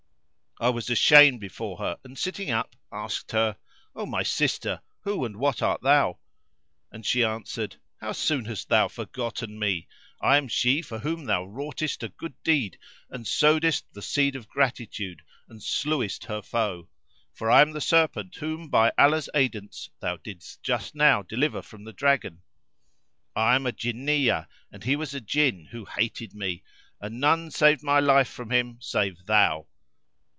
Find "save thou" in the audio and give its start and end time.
28.79-29.65